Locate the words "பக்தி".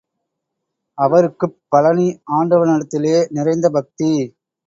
3.69-4.11